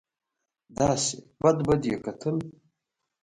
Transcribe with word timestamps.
داسې 0.77 1.15
بد 1.41 1.57
بد 1.67 1.77
به 1.81 1.89
یې 1.91 1.97
کتل. 2.05 2.37